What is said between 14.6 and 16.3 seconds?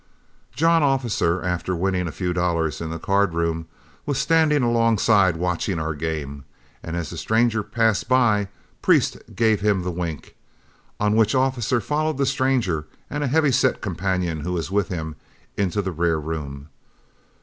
with him into the rear